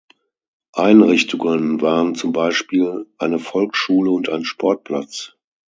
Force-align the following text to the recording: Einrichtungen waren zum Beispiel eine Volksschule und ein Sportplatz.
Einrichtungen 0.73 1.79
waren 1.83 2.15
zum 2.15 2.33
Beispiel 2.33 3.05
eine 3.19 3.37
Volksschule 3.37 4.09
und 4.09 4.29
ein 4.29 4.45
Sportplatz. 4.45 5.33